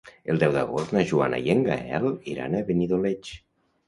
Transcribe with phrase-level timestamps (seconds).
[0.33, 3.31] El deu d'agost na Joana i en Gaël iran a Benidoleig.